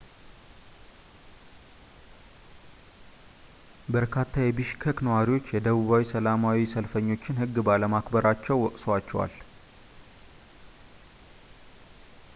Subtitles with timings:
[3.95, 9.35] በርካታ የቢሽከክ ነዋሪዎች የደቡብ ሰላማዊ ሰልፈኞችን ህግ ባለማክበራቸው ወቅሰዋቸዋል